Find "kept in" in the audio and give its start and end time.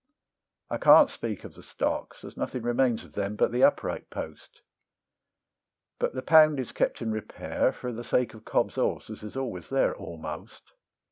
6.71-7.11